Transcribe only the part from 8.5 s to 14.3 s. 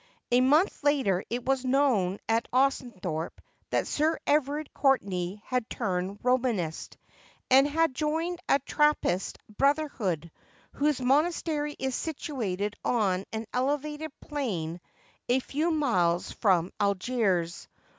Trappist Brotherhood, whose monastery is situated on an elevated